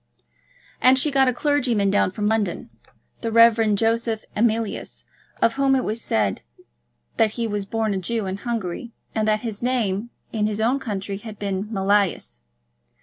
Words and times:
And 0.81 0.97
she 0.97 1.11
got 1.11 1.27
a 1.27 1.31
clergyman 1.31 1.91
down 1.91 2.09
from 2.09 2.27
London, 2.27 2.71
the 3.21 3.31
Rev. 3.31 3.75
Joseph 3.75 4.25
Emilius, 4.35 5.05
of 5.43 5.53
whom 5.57 5.75
it 5.75 5.83
was 5.83 6.01
said 6.01 6.41
that 7.17 7.33
he 7.37 7.45
was 7.45 7.65
born 7.65 7.93
a 7.93 7.99
Jew 7.99 8.25
in 8.25 8.37
Hungary, 8.37 8.93
and 9.13 9.27
that 9.27 9.41
his 9.41 9.61
name 9.61 10.09
in 10.33 10.47
his 10.47 10.59
own 10.59 10.79
country 10.79 11.17
had 11.17 11.37
been 11.37 11.65
Mealyus. 11.71 12.39